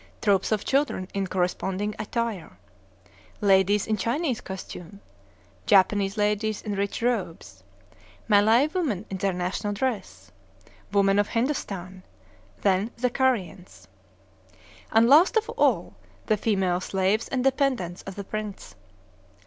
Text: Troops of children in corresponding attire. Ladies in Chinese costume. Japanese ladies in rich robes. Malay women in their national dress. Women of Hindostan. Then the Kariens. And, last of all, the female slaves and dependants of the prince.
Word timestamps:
Troops 0.19 0.51
of 0.51 0.65
children 0.65 1.07
in 1.13 1.27
corresponding 1.27 1.93
attire. 1.99 2.57
Ladies 3.39 3.85
in 3.85 3.97
Chinese 3.97 4.41
costume. 4.41 4.99
Japanese 5.67 6.17
ladies 6.17 6.59
in 6.63 6.73
rich 6.73 7.03
robes. 7.03 7.63
Malay 8.27 8.65
women 8.65 9.05
in 9.11 9.17
their 9.17 9.31
national 9.31 9.73
dress. 9.73 10.31
Women 10.91 11.19
of 11.19 11.27
Hindostan. 11.27 12.01
Then 12.61 12.89
the 12.97 13.11
Kariens. 13.11 13.85
And, 14.91 15.07
last 15.07 15.37
of 15.37 15.47
all, 15.49 15.93
the 16.25 16.35
female 16.35 16.79
slaves 16.79 17.27
and 17.27 17.43
dependants 17.43 18.01
of 18.01 18.15
the 18.15 18.23
prince. 18.23 18.73